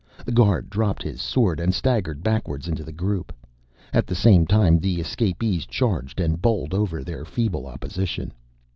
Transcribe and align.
The 0.25 0.31
guard 0.31 0.67
dropped 0.71 1.03
his 1.03 1.21
sword 1.21 1.59
and 1.59 1.75
staggered 1.75 2.23
backwards 2.23 2.67
into 2.67 2.83
the 2.83 2.91
group. 2.91 3.31
At 3.93 4.07
the 4.07 4.15
same 4.15 4.47
time 4.47 4.79
the 4.79 4.99
escapees 4.99 5.67
charged 5.67 6.19
and 6.19 6.41
bowled 6.41 6.73
over 6.73 7.03
their 7.03 7.23
feeble 7.23 7.67
opposition. 7.67 8.33